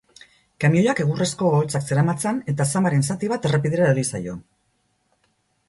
Kamioiak 0.63 1.01
egurrezko 1.03 1.47
oholtzak 1.49 1.85
zeramatzan 1.91 2.41
eta 2.55 2.67
zamaren 2.75 3.07
zati 3.11 3.31
bat 3.35 3.47
errepidera 3.51 3.87
erori 3.91 4.09
zaio. 4.09 4.37